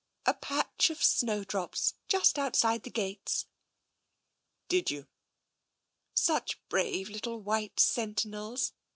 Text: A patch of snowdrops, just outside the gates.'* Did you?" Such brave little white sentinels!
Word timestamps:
A 0.25 0.33
patch 0.33 0.89
of 0.89 1.03
snowdrops, 1.03 1.93
just 2.07 2.39
outside 2.39 2.81
the 2.81 2.89
gates.'* 2.89 3.45
Did 4.67 4.89
you?" 4.89 5.05
Such 6.15 6.59
brave 6.69 7.07
little 7.07 7.39
white 7.39 7.79
sentinels! 7.79 8.73